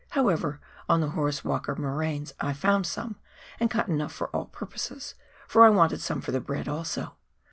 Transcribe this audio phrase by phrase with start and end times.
[0.17, 0.59] However,
[0.89, 3.17] on the Horace Walker moraines I found some,
[3.59, 5.13] and cut enough for all purposes,
[5.47, 7.17] for I wanted some for the bread also.